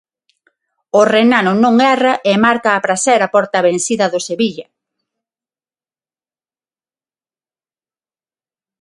[0.99, 4.67] O renano non erra e marca a pracer a porta vencida do Sevilla.